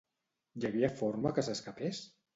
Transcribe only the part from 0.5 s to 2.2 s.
Hi havia forma que s'escapés?